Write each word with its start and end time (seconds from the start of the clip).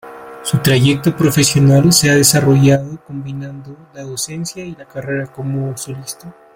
Su 0.41 0.57
trayectoria 0.57 1.15
profesional 1.15 1.93
se 1.93 2.09
ha 2.09 2.15
desarrollado 2.15 2.97
combinando 3.05 3.77
la 3.93 4.01
docencia 4.01 4.65
y 4.65 4.73
la 4.73 4.87
carrera 4.87 5.27
como 5.27 5.77
solista. 5.77 6.33